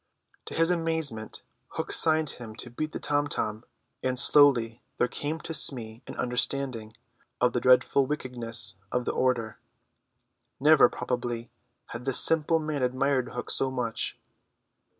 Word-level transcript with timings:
To 0.45 0.55
his 0.55 0.71
amazement 0.71 1.43
Hook 1.73 1.91
signed 1.91 2.31
him 2.31 2.55
to 2.55 2.71
beat 2.71 2.91
the 2.91 2.99
tom 2.99 3.27
tom, 3.27 3.65
and 4.03 4.17
slowly 4.17 4.81
there 4.97 5.07
came 5.07 5.39
to 5.41 5.53
Smee 5.53 6.01
an 6.07 6.15
understanding 6.15 6.97
of 7.39 7.53
the 7.53 7.61
dreadful 7.61 8.07
wickedness 8.07 8.73
of 8.91 9.05
the 9.05 9.11
order. 9.13 9.59
Never, 10.59 10.89
probably, 10.89 11.51
had 11.89 12.05
this 12.05 12.19
simple 12.19 12.57
man 12.57 12.81
admired 12.81 13.33
Hook 13.33 13.51
so 13.51 13.69
much. 13.69 14.17